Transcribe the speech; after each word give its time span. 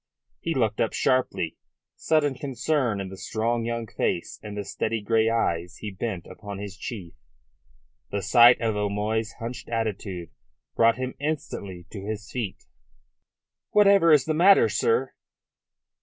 He 0.39 0.55
looked 0.55 0.81
up 0.81 0.93
sharply, 0.93 1.57
sudden 1.95 2.33
concern 2.33 2.99
in 2.99 3.09
the 3.09 3.17
strong 3.17 3.65
young 3.65 3.85
face 3.85 4.39
and 4.41 4.57
the 4.57 4.63
steady 4.65 4.99
grey 4.99 5.29
eyes 5.29 5.77
he 5.77 5.91
bent 5.91 6.25
upon 6.25 6.57
his 6.57 6.75
chief. 6.75 7.13
The 8.09 8.23
sight 8.23 8.59
of 8.61 8.75
O'Moy's 8.75 9.33
hunched 9.33 9.69
attitude 9.69 10.31
brought 10.75 10.97
him 10.97 11.13
instantly 11.19 11.85
to 11.91 12.03
his 12.03 12.31
feet. 12.31 12.63
"Whatever 13.69 14.11
is 14.11 14.25
the 14.25 14.33
matter, 14.33 14.67
sir?" 14.69 15.13